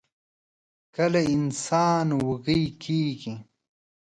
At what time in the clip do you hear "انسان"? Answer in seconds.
1.35-2.07